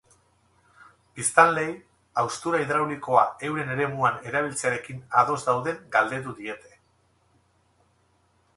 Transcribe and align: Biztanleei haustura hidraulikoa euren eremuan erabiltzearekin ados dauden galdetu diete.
Biztanleei 1.17 1.73
haustura 2.21 2.61
hidraulikoa 2.63 3.25
euren 3.49 3.69
eremuan 3.75 4.19
erabiltzearekin 4.31 5.05
ados 5.23 5.39
dauden 5.51 5.79
galdetu 5.99 6.37
diete. 6.41 6.75